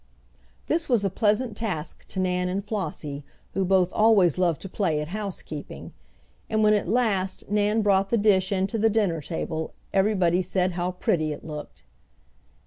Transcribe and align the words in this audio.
This 0.65 0.89
was 0.89 1.05
a 1.05 1.11
pleasant 1.11 1.55
task 1.55 2.05
to 2.07 2.19
Nan 2.19 2.49
and 2.49 2.65
Flossie, 2.65 3.23
who 3.53 3.63
both 3.63 3.93
always 3.93 4.39
loved 4.39 4.59
to 4.61 4.67
play 4.67 4.99
at 4.99 5.09
housekeeping, 5.09 5.93
and 6.49 6.63
when 6.63 6.73
at 6.73 6.89
last 6.89 7.51
Nan 7.51 7.83
brought 7.83 8.09
the 8.09 8.17
dish 8.17 8.51
in 8.51 8.65
to 8.65 8.79
the 8.79 8.89
dinner 8.89 9.21
table 9.21 9.75
everybody 9.93 10.41
said 10.41 10.71
how 10.71 10.89
pretty 10.93 11.31
it 11.31 11.45
looked. 11.45 11.83